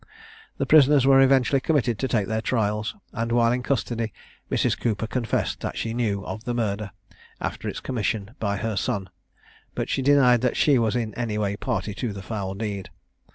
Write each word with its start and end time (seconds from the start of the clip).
The 0.57 0.65
prisoners 0.65 1.05
were 1.05 1.21
eventually 1.21 1.61
committed 1.61 1.99
to 1.99 2.07
take 2.07 2.25
their 2.25 2.41
trials, 2.41 2.95
and 3.13 3.31
while 3.31 3.51
in 3.51 3.61
custody 3.61 4.11
Mrs. 4.49 4.75
Cooper 4.79 5.05
confessed 5.05 5.59
that 5.59 5.77
she 5.77 5.93
knew 5.93 6.25
of 6.25 6.43
the 6.43 6.55
murder, 6.55 6.89
after 7.39 7.67
its 7.67 7.79
commission 7.81 8.31
by 8.39 8.57
her 8.57 8.75
son, 8.75 9.11
but 9.75 9.89
she 9.89 10.01
denied 10.01 10.41
that 10.41 10.57
she 10.57 10.79
was 10.79 10.95
in 10.95 11.13
any 11.13 11.37
way 11.37 11.53
a 11.53 11.57
party 11.59 11.93
to 11.93 12.13
the 12.13 12.23
foul 12.23 12.55
deed. 12.55 12.89